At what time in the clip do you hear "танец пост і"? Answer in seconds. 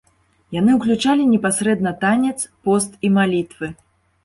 2.05-3.15